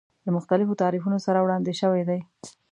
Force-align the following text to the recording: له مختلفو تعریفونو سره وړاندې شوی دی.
له 0.25 0.29
مختلفو 0.37 0.79
تعریفونو 0.81 1.17
سره 1.25 1.39
وړاندې 1.41 1.71
شوی 1.81 2.01
دی. 2.09 2.19